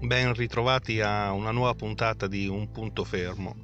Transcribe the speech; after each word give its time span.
Ben 0.00 0.32
ritrovati 0.32 1.00
a 1.00 1.32
una 1.32 1.50
nuova 1.50 1.74
puntata 1.74 2.28
di 2.28 2.46
Un 2.46 2.70
punto 2.70 3.02
fermo. 3.04 3.54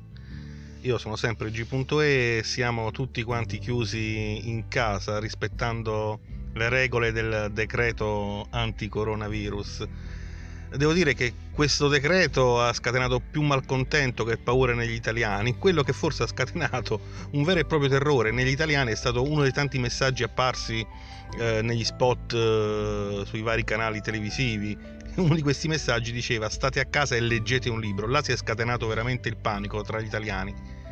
Io 0.80 0.98
sono 0.98 1.14
sempre 1.14 1.50
G.E 1.50 2.40
siamo 2.42 2.90
tutti 2.90 3.22
quanti 3.22 3.58
chiusi 3.58 4.48
in 4.48 4.66
casa 4.66 5.20
rispettando 5.20 6.18
le 6.52 6.68
regole 6.68 7.12
del 7.12 7.50
decreto 7.52 8.46
anti-coronavirus 8.50 9.86
devo 10.76 10.92
dire 10.92 11.14
che 11.14 11.32
questo 11.52 11.88
decreto 11.88 12.60
ha 12.60 12.72
scatenato 12.72 13.20
più 13.20 13.42
malcontento 13.42 14.24
che 14.24 14.36
paura 14.36 14.74
negli 14.74 14.92
italiani. 14.92 15.56
Quello 15.56 15.82
che 15.82 15.92
forse 15.92 16.24
ha 16.24 16.26
scatenato 16.26 17.00
un 17.32 17.44
vero 17.44 17.60
e 17.60 17.64
proprio 17.64 17.88
terrore 17.88 18.32
negli 18.32 18.48
italiani 18.48 18.90
è 18.90 18.96
stato 18.96 19.22
uno 19.22 19.42
dei 19.42 19.52
tanti 19.52 19.78
messaggi 19.78 20.24
apparsi 20.24 20.84
eh, 21.38 21.62
negli 21.62 21.84
spot 21.84 22.32
eh, 22.32 23.22
sui 23.24 23.42
vari 23.42 23.64
canali 23.64 24.00
televisivi. 24.00 24.76
Uno 25.22 25.34
di 25.34 25.42
questi 25.42 25.68
messaggi 25.68 26.12
diceva 26.12 26.48
state 26.48 26.80
a 26.80 26.86
casa 26.86 27.16
e 27.16 27.20
leggete 27.20 27.70
un 27.70 27.80
libro. 27.80 28.06
Là 28.06 28.22
si 28.22 28.32
è 28.32 28.36
scatenato 28.36 28.86
veramente 28.86 29.28
il 29.28 29.36
panico 29.36 29.82
tra 29.82 30.00
gli 30.00 30.06
italiani 30.06 30.82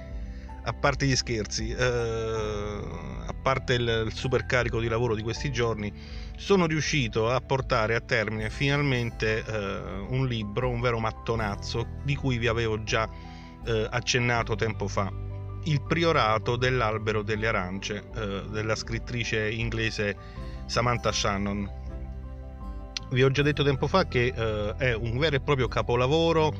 a 0.65 0.73
parte 0.73 1.07
gli 1.07 1.17
scherzi, 1.17 1.71
eh, 1.71 2.81
a 3.27 3.35
parte 3.43 3.75
il, 3.75 4.05
il 4.07 4.13
supercarico 4.13 4.79
di 4.79 4.89
lavoro 4.89 5.15
di 5.15 5.23
questi 5.23 5.51
giorni, 5.51 5.93
sono 6.37 6.67
riuscito 6.67 7.31
a 7.31 7.41
portare 7.41 7.95
a 7.95 8.01
termine 8.01 8.49
finalmente 8.49 9.45
eh, 9.45 9.81
un 10.09 10.27
libro, 10.27 10.69
un 10.69 10.81
vero 10.81 10.99
mattonazzo, 11.01 11.87
di 12.05 12.15
cui 12.15 12.39
vi 12.39 12.47
avevo 12.47 12.83
già 12.85 13.09
eh, 13.65 13.87
accennato 13.91 14.55
tempo 14.55 14.87
fa. 14.87 15.11
Il 15.65 15.83
priorato 15.83 16.57
dell'albero 16.57 17.23
delle 17.23 17.47
arance 17.47 18.11
eh, 18.15 18.43
della 18.49 18.75
scrittrice 18.75 19.51
inglese 19.51 20.17
Samantha 20.67 21.13
Shannon. 21.13 21.81
Vi 23.13 23.23
ho 23.23 23.31
già 23.31 23.43
detto 23.43 23.63
tempo 23.63 23.87
fa 23.87 24.09
che 24.09 24.33
eh, 24.35 24.75
è 24.79 24.95
un 24.95 25.19
vero 25.19 25.37
e 25.37 25.41
proprio 25.41 25.69
capolavoro 25.69 26.51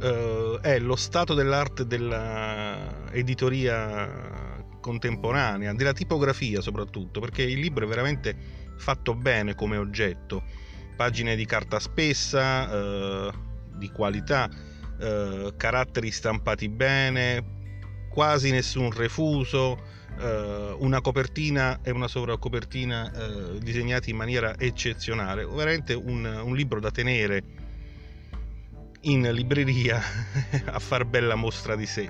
eh, 0.00 0.58
è 0.62 0.78
lo 0.78 0.96
stato 0.96 1.34
dell'arte 1.34 1.86
dell'editoria 1.86 4.62
contemporanea, 4.80 5.74
della 5.74 5.92
tipografia 5.92 6.62
soprattutto, 6.62 7.20
perché 7.20 7.42
il 7.42 7.60
libro 7.60 7.84
è 7.84 7.88
veramente 7.88 8.34
fatto 8.78 9.14
bene 9.14 9.54
come 9.54 9.76
oggetto, 9.76 10.42
pagine 10.96 11.36
di 11.36 11.44
carta 11.44 11.78
spessa, 11.78 12.72
eh, 12.72 13.30
di 13.76 13.90
qualità, 13.90 14.48
eh, 14.98 15.52
caratteri 15.54 16.10
stampati 16.10 16.70
bene, 16.70 18.08
quasi 18.10 18.50
nessun 18.50 18.90
refuso, 18.90 19.78
una 20.78 21.00
copertina 21.00 21.80
e 21.82 21.90
una 21.90 22.06
sovracopertina 22.06 23.10
eh, 23.10 23.58
disegnati 23.58 24.10
in 24.10 24.16
maniera 24.16 24.56
eccezionale, 24.58 25.44
veramente 25.44 25.92
un, 25.94 26.24
un 26.24 26.54
libro 26.54 26.78
da 26.78 26.90
tenere 26.90 27.42
in 29.02 29.22
libreria 29.32 30.00
a 30.66 30.78
far 30.78 31.04
bella 31.04 31.34
mostra 31.34 31.76
di 31.76 31.86
sé. 31.86 32.08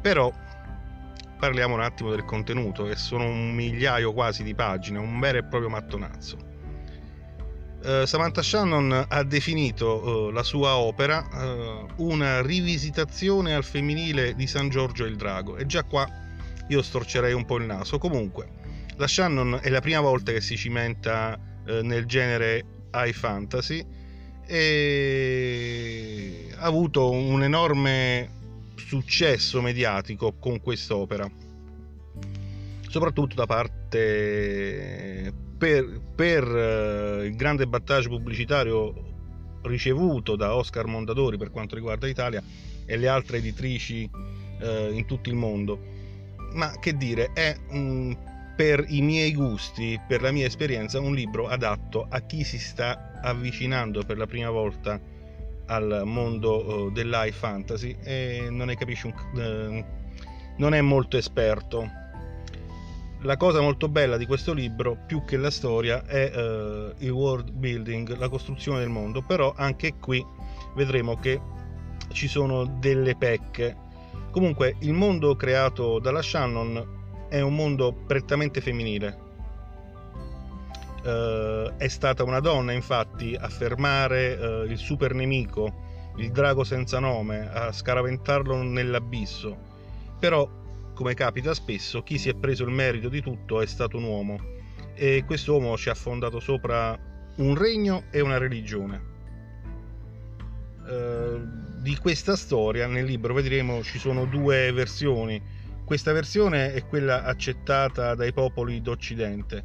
Però 0.00 0.32
parliamo 1.38 1.74
un 1.74 1.80
attimo 1.80 2.10
del 2.10 2.24
contenuto, 2.24 2.84
che 2.84 2.96
sono 2.96 3.24
un 3.24 3.54
migliaio 3.54 4.12
quasi 4.12 4.42
di 4.42 4.54
pagine, 4.54 4.98
un 4.98 5.18
vero 5.18 5.38
e 5.38 5.44
proprio 5.44 5.70
mattonazzo. 5.70 6.48
Uh, 7.82 8.04
Samantha 8.04 8.42
Shannon 8.42 9.06
ha 9.08 9.22
definito 9.22 10.30
la 10.30 10.42
sua 10.42 10.76
opera 10.76 11.26
una 11.96 12.42
rivisitazione 12.42 13.54
al 13.54 13.64
femminile 13.64 14.34
di 14.34 14.46
San 14.46 14.68
Giorgio 14.68 15.06
il 15.06 15.16
Drago 15.16 15.56
e 15.56 15.64
già 15.64 15.82
qua 15.84 16.06
io 16.70 16.82
storcerei 16.82 17.32
un 17.32 17.44
po' 17.44 17.58
il 17.58 17.66
naso. 17.66 17.98
Comunque, 17.98 18.48
la 18.96 19.06
Shannon 19.06 19.60
è 19.62 19.68
la 19.68 19.80
prima 19.80 20.00
volta 20.00 20.32
che 20.32 20.40
si 20.40 20.56
cimenta 20.56 21.38
nel 21.82 22.06
genere 22.06 22.64
high 22.92 23.12
fantasy 23.12 23.84
e 24.46 26.48
ha 26.56 26.64
avuto 26.64 27.10
un 27.10 27.42
enorme 27.42 28.38
successo 28.74 29.60
mediatico 29.60 30.32
con 30.40 30.60
quest'opera 30.60 31.30
soprattutto 32.88 33.36
da 33.36 33.46
parte 33.46 35.32
per, 35.56 36.00
per 36.16 36.44
eh, 36.44 37.26
il 37.26 37.36
grande 37.36 37.68
battage 37.68 38.08
pubblicitario 38.08 38.92
ricevuto 39.62 40.34
da 40.34 40.56
Oscar 40.56 40.86
Mondadori 40.86 41.36
per 41.36 41.50
quanto 41.50 41.76
riguarda 41.76 42.08
l'Italia 42.08 42.42
e 42.84 42.96
le 42.96 43.06
altre 43.06 43.36
editrici 43.36 44.10
eh, 44.58 44.90
in 44.92 45.06
tutto 45.06 45.28
il 45.28 45.36
mondo 45.36 45.98
ma 46.52 46.78
che 46.78 46.96
dire 46.96 47.30
è 47.32 47.56
un 47.70 48.16
per 48.60 48.84
i 48.88 49.00
miei 49.00 49.32
gusti, 49.32 49.98
per 50.06 50.20
la 50.20 50.30
mia 50.30 50.44
esperienza, 50.44 51.00
un 51.00 51.14
libro 51.14 51.48
adatto 51.48 52.06
a 52.06 52.20
chi 52.20 52.44
si 52.44 52.58
sta 52.58 53.18
avvicinando 53.22 54.02
per 54.02 54.18
la 54.18 54.26
prima 54.26 54.50
volta 54.50 55.00
al 55.66 56.02
mondo 56.04 56.84
uh, 56.84 56.92
dell'high 56.92 57.32
fantasy 57.32 57.96
e 58.02 58.48
non 58.50 58.66
ne 58.66 58.76
capisce 58.76 59.06
un, 59.06 59.14
uh, 59.40 59.84
non 60.58 60.74
è 60.74 60.80
molto 60.82 61.16
esperto. 61.16 61.88
La 63.22 63.36
cosa 63.38 63.62
molto 63.62 63.88
bella 63.88 64.18
di 64.18 64.26
questo 64.26 64.52
libro, 64.52 64.96
più 65.06 65.24
che 65.24 65.36
la 65.38 65.50
storia, 65.50 66.04
è 66.04 66.30
uh, 66.34 66.94
il 66.98 67.10
world 67.10 67.50
building, 67.52 68.16
la 68.18 68.28
costruzione 68.28 68.80
del 68.80 68.88
mondo, 68.88 69.22
però 69.22 69.54
anche 69.56 69.94
qui 69.94 70.22
vedremo 70.74 71.16
che 71.16 71.40
ci 72.12 72.28
sono 72.28 72.64
delle 72.64 73.16
pecche. 73.16 73.88
Comunque 74.30 74.76
il 74.80 74.92
mondo 74.92 75.34
creato 75.36 75.98
dalla 75.98 76.22
Shannon 76.22 77.26
è 77.28 77.40
un 77.40 77.54
mondo 77.54 77.92
prettamente 77.92 78.60
femminile. 78.60 79.28
Uh, 81.02 81.76
è 81.76 81.88
stata 81.88 82.24
una 82.24 82.40
donna, 82.40 82.72
infatti, 82.72 83.34
a 83.34 83.48
fermare 83.48 84.34
uh, 84.34 84.70
il 84.70 84.76
super 84.76 85.14
nemico, 85.14 86.12
il 86.16 86.30
drago 86.30 86.62
senza 86.62 86.98
nome, 86.98 87.50
a 87.50 87.72
scaraventarlo 87.72 88.62
nell'abisso. 88.62 89.56
Però, 90.18 90.46
come 90.92 91.14
capita 91.14 91.54
spesso, 91.54 92.02
chi 92.02 92.18
si 92.18 92.28
è 92.28 92.34
preso 92.34 92.64
il 92.64 92.70
merito 92.70 93.08
di 93.08 93.22
tutto 93.22 93.62
è 93.62 93.66
stato 93.66 93.96
un 93.96 94.04
uomo. 94.04 94.38
E 94.94 95.24
quest'uomo 95.24 95.76
ci 95.78 95.88
ha 95.88 95.94
fondato 95.94 96.38
sopra 96.38 96.98
un 97.36 97.56
regno 97.56 98.04
e 98.10 98.20
una 98.20 98.36
religione. 98.36 99.02
Uh, 100.86 101.69
di 101.80 101.96
questa 101.96 102.36
storia 102.36 102.86
nel 102.86 103.04
libro 103.04 103.34
vedremo 103.34 103.82
ci 103.82 103.98
sono 103.98 104.26
due 104.26 104.70
versioni 104.72 105.58
questa 105.90 106.12
versione 106.12 106.72
è 106.72 106.86
quella 106.86 107.24
accettata 107.24 108.14
dai 108.14 108.32
popoli 108.32 108.80
d'Occidente, 108.80 109.64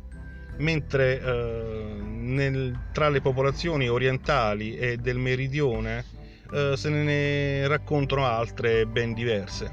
mentre 0.58 1.22
eh, 1.22 2.02
nel, 2.02 2.88
tra 2.94 3.10
le 3.10 3.22
popolazioni 3.22 3.88
orientali 3.88 4.76
e 4.76 4.98
del 4.98 5.20
meridione 5.20 6.04
eh, 6.52 6.74
se 6.76 6.90
ne 6.90 7.68
raccontano 7.68 8.26
altre 8.26 8.88
ben 8.88 9.14
diverse. 9.14 9.72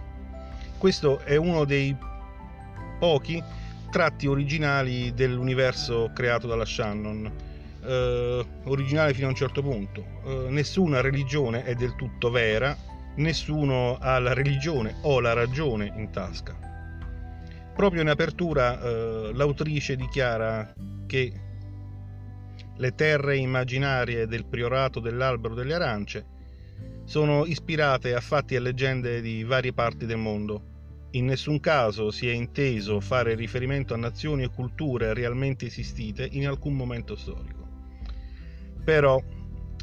Questo 0.76 1.20
è 1.20 1.36
uno 1.36 1.64
dei 1.64 1.96
pochi 2.98 3.42
tratti 3.90 4.26
originali 4.26 5.14
dell'universo 5.14 6.10
creato 6.14 6.46
dalla 6.46 6.66
Shannon, 6.66 7.32
eh, 7.82 8.46
originale 8.64 9.14
fino 9.14 9.26
a 9.26 9.30
un 9.30 9.36
certo 9.36 9.62
punto. 9.62 10.04
Eh, 10.24 10.46
nessuna 10.50 11.00
religione 11.00 11.64
è 11.64 11.74
del 11.74 11.94
tutto 11.96 12.30
vera, 12.30 12.76
nessuno 13.16 13.98
ha 14.00 14.18
la 14.18 14.32
religione 14.32 14.96
o 15.02 15.20
la 15.20 15.32
ragione 15.32 15.92
in 15.96 16.10
tasca. 16.10 16.70
Proprio 17.74 18.02
in 18.02 18.08
apertura 18.08 18.80
eh, 18.80 19.30
l'autrice 19.32 19.96
dichiara 19.96 20.72
che 21.06 21.32
le 22.76 22.94
terre 22.94 23.36
immaginarie 23.36 24.26
del 24.26 24.44
priorato 24.44 25.00
dell'albero 25.00 25.54
delle 25.54 25.74
arance 25.74 26.26
sono 27.04 27.44
ispirate 27.44 28.14
a 28.14 28.20
fatti 28.20 28.54
e 28.54 28.60
leggende 28.60 29.20
di 29.20 29.42
varie 29.42 29.72
parti 29.72 30.06
del 30.06 30.18
mondo. 30.18 30.70
In 31.12 31.26
nessun 31.26 31.60
caso 31.60 32.10
si 32.10 32.28
è 32.28 32.32
inteso 32.32 33.00
fare 33.00 33.34
riferimento 33.34 33.92
a 33.92 33.98
nazioni 33.98 34.44
e 34.44 34.48
culture 34.48 35.12
realmente 35.12 35.66
esistite 35.66 36.26
in 36.30 36.46
alcun 36.46 36.74
momento 36.74 37.16
storico. 37.16 37.61
Però 38.84 39.22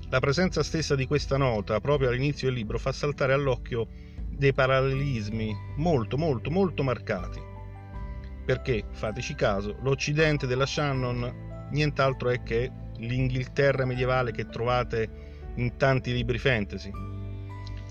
la 0.10 0.20
presenza 0.20 0.64
stessa 0.64 0.96
di 0.96 1.06
questa 1.06 1.38
nota, 1.38 1.80
proprio 1.80 2.10
all'inizio 2.10 2.48
del 2.48 2.58
libro, 2.58 2.78
fa 2.78 2.92
saltare 2.92 3.34
all'occhio 3.34 3.88
dei 4.30 4.54
parallelismi 4.54 5.56
molto, 5.78 6.18
molto, 6.18 6.50
molto 6.50 6.84
marcati. 6.84 7.40
Perché, 8.46 8.86
fateci 8.92 9.36
caso, 9.36 9.78
l'Occidente 9.82 10.48
della 10.48 10.66
Shannon 10.66 11.68
nient'altro 11.72 12.30
è 12.30 12.42
che 12.42 12.72
l'Inghilterra 12.98 13.86
medievale 13.86 14.32
che 14.32 14.48
trovate 14.48 15.28
in 15.56 15.78
tanti 15.78 16.14
libri 16.14 16.38
fantasy. 16.38 16.92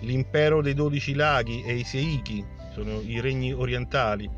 L'impero 0.00 0.62
dei 0.62 0.74
dodici 0.74 1.14
laghi 1.14 1.62
e 1.62 1.74
i 1.74 1.84
Seiki, 1.84 2.44
sono 2.72 3.00
i 3.00 3.20
regni 3.20 3.52
orientali, 3.52 4.28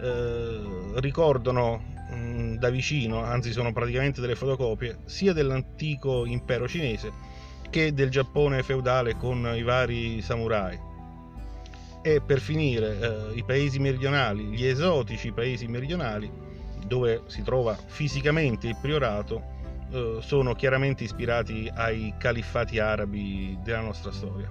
eh, 0.00 0.60
ricordano 0.96 1.94
Mm, 2.14 2.54
da 2.56 2.70
vicino, 2.70 3.22
anzi 3.22 3.52
sono 3.52 3.72
praticamente 3.72 4.20
delle 4.20 4.36
fotocopie, 4.36 4.98
sia 5.06 5.32
dell'antico 5.32 6.24
impero 6.24 6.68
cinese 6.68 7.34
che 7.68 7.92
del 7.92 8.10
Giappone 8.10 8.62
feudale 8.62 9.16
con 9.16 9.52
i 9.54 9.62
vari 9.62 10.22
samurai. 10.22 10.78
E 12.02 12.20
per 12.20 12.38
finire, 12.38 12.98
eh, 13.00 13.36
i 13.36 13.42
paesi 13.42 13.80
meridionali, 13.80 14.44
gli 14.44 14.64
esotici 14.64 15.32
paesi 15.32 15.66
meridionali, 15.66 16.30
dove 16.86 17.22
si 17.26 17.42
trova 17.42 17.74
fisicamente 17.74 18.68
il 18.68 18.76
priorato, 18.80 19.42
eh, 19.90 20.18
sono 20.20 20.54
chiaramente 20.54 21.02
ispirati 21.04 21.70
ai 21.74 22.14
califfati 22.18 22.78
arabi 22.78 23.58
della 23.62 23.80
nostra 23.80 24.12
storia. 24.12 24.48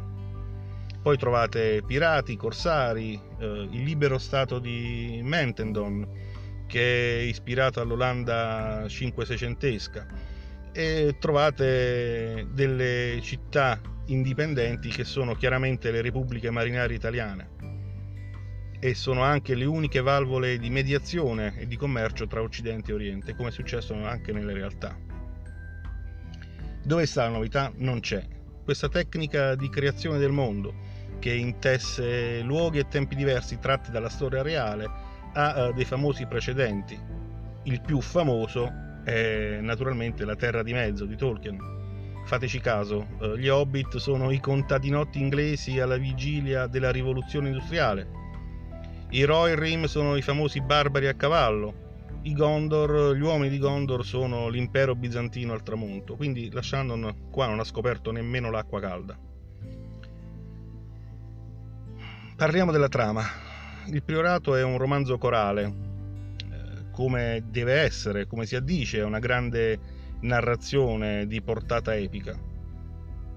Poi 1.01 1.17
trovate 1.17 1.81
pirati, 1.85 2.35
corsari, 2.35 3.19
eh, 3.37 3.45
il 3.45 3.83
libero 3.83 4.17
stato 4.17 4.59
di 4.59 5.21
Mentendon, 5.23 6.05
che 6.75 7.19
è 7.19 7.21
ispirato 7.21 7.79
all'Olanda 7.79 8.83
cinquecentesca, 8.89 10.05
e 10.73 11.15
trovate 11.17 12.47
delle 12.51 13.19
città 13.21 13.79
indipendenti 14.07 14.89
che 14.89 15.05
sono 15.05 15.35
chiaramente 15.35 15.89
le 15.89 16.01
repubbliche 16.01 16.51
marinari 16.51 16.95
italiane 16.95 17.47
e 18.77 18.93
sono 18.93 19.21
anche 19.21 19.55
le 19.55 19.63
uniche 19.63 20.01
valvole 20.01 20.57
di 20.59 20.69
mediazione 20.69 21.57
e 21.57 21.65
di 21.65 21.77
commercio 21.77 22.27
tra 22.27 22.41
Occidente 22.41 22.91
e 22.91 22.95
Oriente, 22.95 23.35
come 23.35 23.47
è 23.47 23.51
successo 23.53 23.93
anche 23.93 24.33
nelle 24.33 24.51
realtà. 24.51 24.99
Dove 26.83 27.05
sta 27.05 27.23
la 27.23 27.29
novità? 27.29 27.71
Non 27.77 28.01
c'è. 28.01 28.27
Questa 28.65 28.89
tecnica 28.89 29.55
di 29.55 29.69
creazione 29.69 30.17
del 30.17 30.33
mondo, 30.33 30.73
che 31.19 31.33
intesse 31.33 32.41
luoghi 32.41 32.79
e 32.79 32.87
tempi 32.89 33.15
diversi 33.15 33.59
tratti 33.59 33.91
dalla 33.91 34.09
storia 34.09 34.41
reale, 34.41 35.04
ha 35.35 35.71
dei 35.71 35.85
famosi 35.85 36.25
precedenti. 36.25 36.99
Il 37.63 37.81
più 37.81 38.01
famoso 38.01 38.71
è 39.03 39.59
naturalmente 39.61 40.25
la 40.25 40.35
Terra 40.35 40.63
di 40.63 40.73
Mezzo 40.73 41.05
di 41.05 41.15
Tolkien. 41.15 41.57
Fateci 42.25 42.59
caso, 42.59 43.05
eh, 43.21 43.37
gli 43.37 43.47
Hobbit 43.47 43.97
sono 43.97 44.31
i 44.31 44.39
contadinotti 44.39 45.19
inglesi 45.19 45.79
alla 45.79 45.97
vigilia 45.97 46.65
della 46.65 46.91
rivoluzione 46.91 47.49
industriale 47.49 48.23
i 49.15 49.23
Rohirrim 49.23 49.85
sono 49.85 50.17
i 50.17 50.21
famosi 50.21 50.59
barbari 50.61 51.07
a 51.07 51.13
cavallo. 51.13 51.83
I 52.23 52.33
Gondor, 52.33 53.15
gli 53.15 53.21
uomini 53.21 53.49
di 53.49 53.59
Gondor 53.59 54.03
sono 54.03 54.49
l'impero 54.49 54.95
bizantino 54.95 55.53
al 55.53 55.63
tramonto, 55.63 56.15
quindi 56.15 56.51
la 56.51 56.61
Shandon 56.61 57.29
qua 57.29 57.47
non 57.47 57.59
ha 57.59 57.63
scoperto 57.63 58.11
nemmeno 58.11 58.49
l'acqua 58.49 58.81
calda. 58.81 59.17
Parliamo 62.35 62.71
della 62.71 62.89
trama. 62.89 63.44
Il 63.87 64.01
Priorato 64.01 64.55
è 64.55 64.63
un 64.63 64.79
romanzo 64.79 65.19
corale, 65.19 65.63
eh, 65.63 66.89
come 66.91 67.43
deve 67.49 67.73
essere, 67.73 68.25
come 68.25 68.47
si 68.47 68.55
addice, 68.55 68.97
è 68.97 69.03
una 69.03 69.19
grande 69.19 69.77
narrazione 70.21 71.27
di 71.27 71.39
portata 71.41 71.95
epica. 71.95 72.35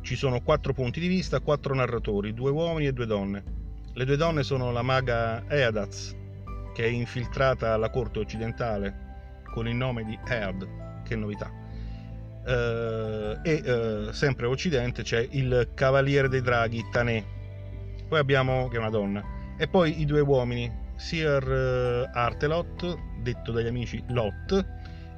Ci 0.01 0.17
sono 0.17 0.41
quattro 0.41 0.73
punti 0.73 1.01
di 1.01 1.07
vista, 1.07 1.41
quattro 1.41 1.75
narratori, 1.75 2.33
due 2.33 2.51
uomini 2.51 2.87
e 2.87 2.93
due 2.95 3.05
donne. 3.05 3.45
Le 3.93 4.05
due 4.07 4.17
donne 4.17 4.43
sono 4.43 4.73
la 4.73 4.81
maga 4.81 5.45
Eadaz, 5.49 6.17
che 6.73 6.85
è 6.85 6.89
infiltrata 6.89 7.75
alla 7.75 7.91
corte 7.91 8.19
occidentale 8.21 9.43
con 9.53 9.69
il 9.69 9.75
nome 9.75 10.03
di 10.05 10.19
Ead, 10.29 11.03
che 11.05 11.15
novità. 11.15 11.53
Uh, 12.47 13.39
e 13.43 14.07
uh, 14.07 14.13
sempre 14.13 14.47
a 14.47 14.49
occidente 14.49 15.03
c'è 15.03 15.27
il 15.33 15.73
cavaliere 15.75 16.31
dei 16.31 16.41
draghi 16.41 16.83
Tanè. 16.91 17.23
Poi 18.09 18.19
abbiamo 18.19 18.69
che 18.69 18.77
è 18.77 18.79
una 18.79 18.89
donna. 18.89 19.37
E 19.61 19.67
poi 19.67 20.01
i 20.01 20.05
due 20.05 20.21
uomini, 20.21 20.73
Sir 20.95 21.43
uh, 21.45 22.17
Artelot, 22.17 22.97
detto 23.21 23.51
dagli 23.51 23.67
amici 23.67 24.01
Lot, 24.11 24.65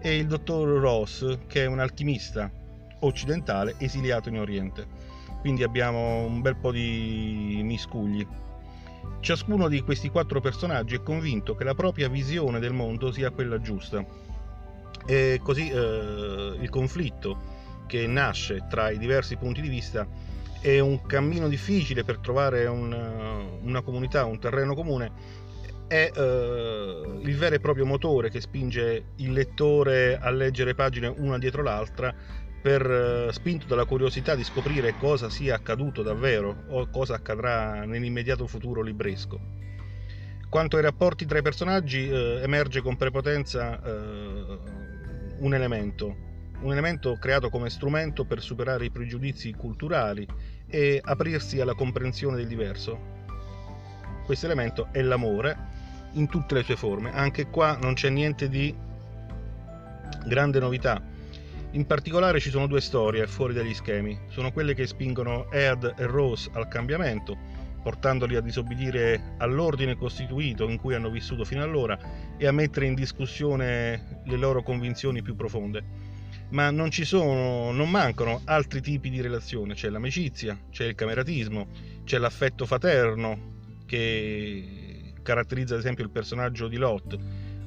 e 0.00 0.16
il 0.16 0.26
dottor 0.26 0.80
Ross, 0.80 1.40
che 1.46 1.64
è 1.64 1.66
un 1.66 1.78
alchimista 1.78 2.50
occidentale 3.00 3.74
esiliato 3.76 4.30
in 4.30 4.38
Oriente. 4.38 4.86
Quindi 5.40 5.62
abbiamo 5.62 6.24
un 6.24 6.40
bel 6.40 6.56
po' 6.56 6.72
di 6.72 7.60
miscugli. 7.62 8.26
Ciascuno 9.20 9.68
di 9.68 9.82
questi 9.82 10.08
quattro 10.08 10.40
personaggi 10.40 10.94
è 10.94 11.02
convinto 11.02 11.54
che 11.54 11.64
la 11.64 11.74
propria 11.74 12.08
visione 12.08 12.60
del 12.60 12.72
mondo 12.72 13.12
sia 13.12 13.30
quella 13.30 13.60
giusta. 13.60 14.02
E 15.04 15.38
così 15.42 15.68
eh, 15.68 16.56
il 16.58 16.68
conflitto 16.70 17.58
che 17.86 18.06
nasce 18.06 18.64
tra 18.70 18.88
i 18.88 18.96
diversi 18.96 19.36
punti 19.36 19.60
di 19.60 19.68
vista 19.68 20.06
è 20.60 20.78
un 20.78 21.04
cammino 21.06 21.48
difficile 21.48 22.04
per 22.04 22.18
trovare 22.18 22.66
una, 22.66 23.42
una 23.62 23.80
comunità, 23.82 24.24
un 24.24 24.38
terreno 24.38 24.74
comune, 24.74 25.38
è 25.88 26.10
eh, 26.14 27.20
il 27.22 27.36
vero 27.36 27.54
e 27.54 27.60
proprio 27.60 27.84
motore 27.84 28.30
che 28.30 28.40
spinge 28.40 29.06
il 29.16 29.32
lettore 29.32 30.18
a 30.18 30.30
leggere 30.30 30.74
pagine 30.74 31.08
una 31.08 31.38
dietro 31.38 31.62
l'altra 31.62 32.14
per, 32.62 32.88
eh, 32.88 33.32
spinto 33.32 33.66
dalla 33.66 33.86
curiosità 33.86 34.34
di 34.34 34.44
scoprire 34.44 34.94
cosa 34.98 35.30
sia 35.30 35.54
accaduto 35.54 36.02
davvero 36.02 36.64
o 36.68 36.88
cosa 36.90 37.14
accadrà 37.14 37.84
nell'immediato 37.84 38.46
futuro 38.46 38.82
libresco. 38.82 39.40
Quanto 40.48 40.76
ai 40.76 40.82
rapporti 40.82 41.26
tra 41.26 41.38
i 41.38 41.42
personaggi 41.42 42.08
eh, 42.08 42.40
emerge 42.42 42.82
con 42.82 42.96
prepotenza 42.96 43.80
eh, 43.82 44.58
un 45.38 45.54
elemento, 45.54 46.28
un 46.62 46.72
elemento 46.72 47.16
creato 47.16 47.48
come 47.48 47.70
strumento 47.70 48.24
per 48.24 48.40
superare 48.40 48.84
i 48.84 48.90
pregiudizi 48.90 49.52
culturali 49.52 50.26
e 50.66 51.00
aprirsi 51.02 51.60
alla 51.60 51.74
comprensione 51.74 52.36
del 52.36 52.46
diverso. 52.46 53.18
Questo 54.24 54.46
elemento 54.46 54.88
è 54.92 55.02
l'amore 55.02 55.56
in 56.12 56.28
tutte 56.28 56.54
le 56.54 56.62
sue 56.62 56.76
forme. 56.76 57.12
Anche 57.12 57.48
qua 57.48 57.76
non 57.80 57.94
c'è 57.94 58.10
niente 58.10 58.48
di 58.48 58.74
grande 60.26 60.58
novità 60.58 61.18
in 61.72 61.86
particolare 61.86 62.40
ci 62.40 62.50
sono 62.50 62.66
due 62.66 62.80
storie 62.80 63.28
fuori 63.28 63.54
dagli 63.54 63.74
schemi, 63.74 64.18
sono 64.26 64.50
quelle 64.50 64.74
che 64.74 64.88
spingono 64.88 65.48
Ed 65.52 65.94
e 65.96 66.04
Rose 66.04 66.50
al 66.52 66.66
cambiamento, 66.66 67.38
portandoli 67.80 68.34
a 68.34 68.40
disobbedire 68.40 69.36
all'ordine 69.38 69.94
costituito 69.94 70.68
in 70.68 70.80
cui 70.80 70.94
hanno 70.96 71.10
vissuto 71.10 71.44
fino 71.44 71.62
allora 71.62 71.96
e 72.36 72.44
a 72.48 72.50
mettere 72.50 72.86
in 72.86 72.94
discussione 72.94 74.22
le 74.24 74.36
loro 74.36 74.64
convinzioni 74.64 75.22
più 75.22 75.36
profonde. 75.36 76.09
Ma 76.50 76.70
non 76.70 76.90
ci 76.90 77.04
sono, 77.04 77.70
non 77.70 77.90
mancano 77.90 78.40
altri 78.44 78.80
tipi 78.80 79.08
di 79.08 79.20
relazione, 79.20 79.74
c'è 79.74 79.88
l'amicizia, 79.88 80.58
c'è 80.70 80.84
il 80.84 80.94
cameratismo, 80.96 81.68
c'è 82.04 82.18
l'affetto 82.18 82.66
fraterno 82.66 83.58
che 83.86 85.12
caratterizza 85.22 85.74
ad 85.74 85.80
esempio 85.80 86.04
il 86.04 86.10
personaggio 86.10 86.66
di 86.66 86.76
Lot, 86.76 87.18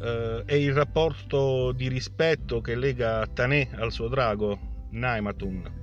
eh, 0.01 0.43
è 0.45 0.53
il 0.53 0.73
rapporto 0.73 1.71
di 1.71 1.87
rispetto 1.87 2.59
che 2.59 2.75
lega 2.75 3.25
Tanè 3.25 3.69
al 3.75 3.91
suo 3.91 4.09
drago, 4.09 4.87
Naimatun. 4.89 5.81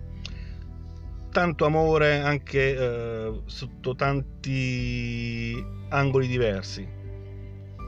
Tanto 1.31 1.65
amore 1.65 2.21
anche 2.21 2.77
eh, 2.77 3.41
sotto 3.47 3.95
tanti 3.95 5.55
angoli 5.89 6.27
diversi. 6.27 6.87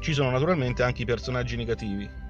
Ci 0.01 0.13
sono 0.13 0.31
naturalmente 0.31 0.83
anche 0.83 1.03
i 1.03 1.07
personaggi 1.07 1.57
negativi. 1.57 2.22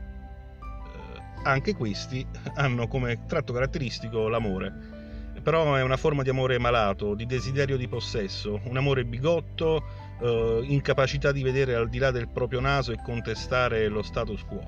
Anche 1.44 1.75
questi 1.75 2.27
hanno 2.55 2.87
come 2.89 3.25
tratto 3.27 3.53
caratteristico 3.53 4.29
l'amore 4.29 5.01
però 5.43 5.75
è 5.75 5.82
una 5.82 5.96
forma 5.96 6.22
di 6.22 6.31
amore 6.31 6.58
malato, 6.58 7.15
di 7.15 7.27
desiderio 7.27 7.77
di 7.77 7.89
possesso, 7.89 8.61
un 8.65 8.77
amore 8.77 9.05
bigotto, 9.05 9.82
eh, 10.20 10.61
incapacità 10.63 11.32
di 11.32 11.43
vedere 11.43 11.75
al 11.75 11.89
di 11.89 11.99
là 11.99 12.11
del 12.11 12.29
proprio 12.29 12.61
naso 12.61 12.93
e 12.93 13.01
contestare 13.03 13.89
lo 13.89 14.03
status 14.03 14.44
quo. 14.44 14.63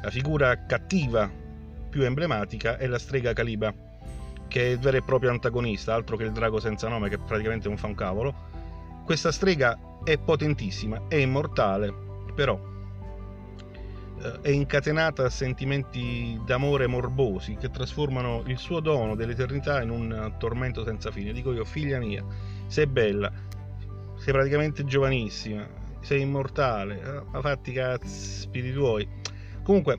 La 0.00 0.10
figura 0.10 0.64
cattiva 0.64 1.30
più 1.90 2.02
emblematica 2.02 2.78
è 2.78 2.86
la 2.86 2.98
strega 2.98 3.34
Caliba, 3.34 3.72
che 4.48 4.62
è 4.62 4.68
il 4.70 4.78
vero 4.78 4.96
e 4.96 5.02
proprio 5.02 5.30
antagonista, 5.30 5.94
altro 5.94 6.16
che 6.16 6.24
il 6.24 6.32
drago 6.32 6.58
senza 6.58 6.88
nome 6.88 7.10
che 7.10 7.18
praticamente 7.18 7.68
non 7.68 7.76
fa 7.76 7.88
un 7.88 7.94
cavolo. 7.94 8.34
Questa 9.04 9.30
strega 9.30 9.78
è 10.04 10.16
potentissima, 10.16 11.02
è 11.08 11.16
immortale, 11.16 11.92
però 12.34 12.58
è 14.42 14.50
incatenata 14.50 15.24
a 15.24 15.30
sentimenti 15.30 16.40
d'amore 16.44 16.86
morbosi 16.86 17.56
che 17.56 17.70
trasformano 17.70 18.42
il 18.46 18.58
suo 18.58 18.80
dono 18.80 19.14
dell'eternità 19.14 19.82
in 19.82 19.90
un 19.90 20.34
tormento 20.38 20.84
senza 20.84 21.10
fine. 21.10 21.32
Dico 21.32 21.52
io, 21.52 21.64
figlia 21.64 21.98
mia, 21.98 22.24
sei 22.66 22.86
bella, 22.86 23.32
sei 24.16 24.32
praticamente 24.32 24.84
giovanissima, 24.84 25.66
sei 26.00 26.22
immortale, 26.22 27.00
eh, 27.00 27.22
ma 27.30 27.40
fatti 27.40 27.72
cazzi 27.72 28.48
tuoi. 28.72 29.08
Comunque, 29.62 29.98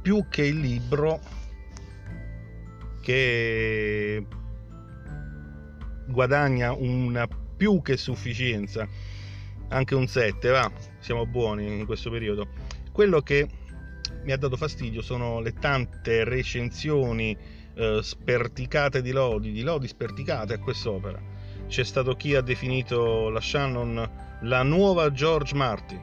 più 0.00 0.26
che 0.28 0.44
il 0.44 0.58
libro 0.58 1.20
che 3.00 4.24
guadagna 6.06 6.72
una 6.72 7.26
più 7.56 7.80
che 7.82 7.96
sufficienza, 7.96 8.86
anche 9.72 9.94
un 9.94 10.06
7, 10.06 10.48
va, 10.50 10.70
siamo 10.98 11.26
buoni 11.26 11.78
in 11.80 11.86
questo 11.86 12.10
periodo. 12.10 12.48
Quello 12.92 13.20
che 13.20 13.48
mi 14.22 14.32
ha 14.32 14.36
dato 14.36 14.56
fastidio 14.56 15.02
sono 15.02 15.40
le 15.40 15.52
tante 15.54 16.24
recensioni 16.24 17.36
eh, 17.74 18.00
sperticate 18.02 19.02
di 19.02 19.10
lodi, 19.10 19.50
di 19.50 19.62
lodi 19.62 19.88
sperticate 19.88 20.54
a 20.54 20.58
quest'opera 20.58 21.32
c'è 21.72 21.84
stato 21.84 22.14
chi 22.16 22.34
ha 22.34 22.42
definito 22.42 23.30
la 23.30 23.40
Shannon 23.40 24.10
la 24.42 24.62
nuova 24.62 25.10
George 25.10 25.54
Martin. 25.54 26.02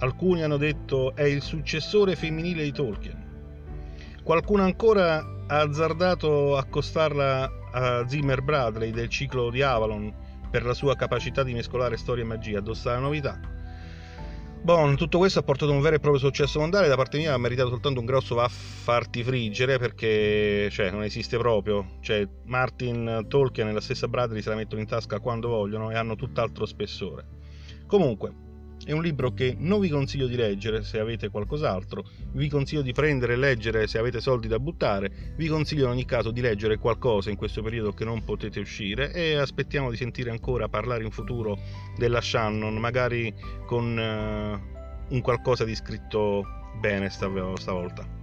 Alcuni 0.00 0.42
hanno 0.42 0.58
detto 0.58 1.16
è 1.16 1.22
il 1.22 1.40
successore 1.40 2.16
femminile 2.16 2.64
di 2.64 2.72
Tolkien. 2.72 3.22
Qualcuno 4.22 4.62
ancora 4.62 5.16
ha 5.46 5.60
azzardato 5.60 6.58
accostarla 6.58 7.50
a 7.72 8.06
Zimmer 8.06 8.42
Bradley 8.42 8.90
del 8.90 9.08
ciclo 9.08 9.48
di 9.48 9.62
Avalon 9.62 10.12
per 10.54 10.64
la 10.64 10.72
sua 10.72 10.94
capacità 10.94 11.42
di 11.42 11.52
mescolare 11.52 11.96
storia 11.96 12.22
e 12.22 12.26
magia, 12.28 12.58
addossa 12.58 12.92
la 12.92 13.00
novità. 13.00 13.40
Bon, 14.62 14.94
tutto 14.94 15.18
questo 15.18 15.40
ha 15.40 15.42
portato 15.42 15.72
a 15.72 15.74
un 15.74 15.80
vero 15.80 15.96
e 15.96 15.98
proprio 15.98 16.20
successo 16.20 16.60
mondiale. 16.60 16.86
Da 16.86 16.94
parte 16.94 17.18
mia 17.18 17.34
ha 17.34 17.38
meritato 17.38 17.70
soltanto 17.70 17.98
un 17.98 18.06
grosso 18.06 18.36
va 18.36 18.44
a 18.44 18.48
farti 18.48 19.24
friggere 19.24 19.80
perché 19.80 20.68
cioè, 20.70 20.92
non 20.92 21.02
esiste 21.02 21.38
proprio. 21.38 21.96
Cioè, 22.00 22.28
Martin 22.44 23.26
Tolkien 23.26 23.66
e 23.66 23.72
la 23.72 23.80
stessa 23.80 24.06
Bradley 24.06 24.42
se 24.42 24.50
la 24.50 24.54
mettono 24.54 24.80
in 24.80 24.86
tasca 24.86 25.18
quando 25.18 25.48
vogliono 25.48 25.90
e 25.90 25.96
hanno 25.96 26.14
tutt'altro 26.14 26.66
spessore. 26.66 27.26
Comunque, 27.88 28.32
è 28.84 28.92
un 28.92 29.02
libro 29.02 29.32
che 29.32 29.54
non 29.58 29.80
vi 29.80 29.88
consiglio 29.88 30.26
di 30.26 30.36
leggere 30.36 30.82
se 30.82 30.98
avete 30.98 31.28
qualcos'altro, 31.30 32.04
vi 32.32 32.48
consiglio 32.48 32.82
di 32.82 32.92
prendere 32.92 33.34
e 33.34 33.36
leggere 33.36 33.86
se 33.86 33.98
avete 33.98 34.20
soldi 34.20 34.48
da 34.48 34.58
buttare, 34.58 35.34
vi 35.36 35.46
consiglio 35.48 35.84
in 35.84 35.90
ogni 35.90 36.04
caso 36.04 36.30
di 36.30 36.40
leggere 36.40 36.78
qualcosa 36.78 37.30
in 37.30 37.36
questo 37.36 37.62
periodo 37.62 37.92
che 37.92 38.04
non 38.04 38.24
potete 38.24 38.60
uscire 38.60 39.12
e 39.12 39.36
aspettiamo 39.36 39.90
di 39.90 39.96
sentire 39.96 40.30
ancora 40.30 40.68
parlare 40.68 41.04
in 41.04 41.10
futuro 41.10 41.58
della 41.96 42.20
Shannon, 42.20 42.76
magari 42.76 43.32
con 43.66 43.96
uh, 43.96 45.14
un 45.14 45.20
qualcosa 45.20 45.64
di 45.64 45.74
scritto 45.74 46.44
bene 46.80 47.08
stavolta. 47.08 48.22